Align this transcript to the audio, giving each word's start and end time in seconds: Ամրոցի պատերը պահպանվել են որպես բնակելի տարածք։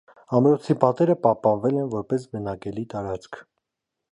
Ամրոցի 0.35 0.75
պատերը 0.83 1.15
պահպանվել 1.27 1.77
են 1.83 1.91
որպես 1.93 2.25
բնակելի 2.33 2.87
տարածք։ 2.95 3.43